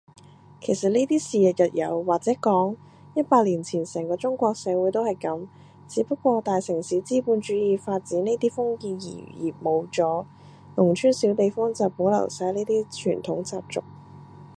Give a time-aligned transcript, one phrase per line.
[0.59, 2.75] 其實呢啲事日日有，或者講，
[3.13, 5.47] 一百年前成個中國社會都係噉，
[5.87, 10.25] 只不過大城市資本主義發展呢啲封建餘孽冇咗，
[10.75, 12.83] 農村小地方就保留晒呢啲
[13.21, 13.83] 傳統習俗